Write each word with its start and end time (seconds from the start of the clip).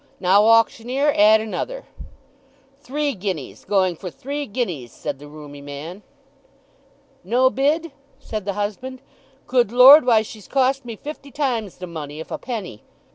Now 0.19 0.43
auctioneer, 0.45 1.13
add 1.15 1.41
another." 1.41 1.85
"Three 2.79 3.13
guineas—going 3.13 3.97
for 3.97 4.09
three 4.09 4.47
guineas!" 4.47 4.91
said 4.91 5.19
the 5.19 5.27
rheumy 5.27 5.61
man. 5.61 6.01
"No 7.23 7.51
bid?" 7.51 7.91
said 8.17 8.43
the 8.45 8.53
husband. 8.53 9.03
"Good 9.45 9.71
Lord, 9.71 10.03
why 10.07 10.23
she's 10.23 10.47
cost 10.47 10.85
me 10.85 10.95
fifty 10.95 11.29
times 11.29 11.77
the 11.77 11.85
money, 11.85 12.19
if 12.19 12.31
a 12.31 12.39
penny. 12.39 12.81